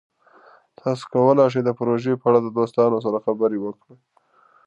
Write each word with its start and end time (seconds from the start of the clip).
تاسو 0.79 1.03
کولی 1.13 1.45
شئ 1.53 1.61
د 1.65 1.69
پروژې 1.79 2.13
په 2.21 2.25
اړه 2.29 2.39
د 2.41 2.47
دوستانو 2.57 2.97
سره 3.05 3.17
خبرې 3.25 3.57
وکړئ. 3.61 3.97